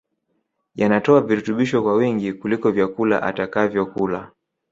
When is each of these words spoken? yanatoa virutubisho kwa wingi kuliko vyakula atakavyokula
yanatoa 0.75 1.21
virutubisho 1.21 1.81
kwa 1.83 1.93
wingi 1.95 2.33
kuliko 2.33 2.71
vyakula 2.71 3.23
atakavyokula 3.23 4.31